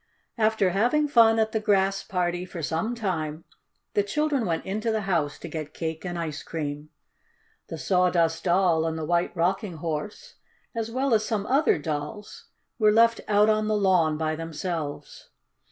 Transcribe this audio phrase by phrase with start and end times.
[0.39, 3.43] After having fun at the Grass Party for some time,
[3.93, 6.89] the children went into the house to get cake and ice cream.
[7.67, 10.37] The Sawdust Doll and the White Rocking Horse,
[10.73, 12.45] as well as some other dolls,
[12.79, 15.29] were left out on the lawn by themselves.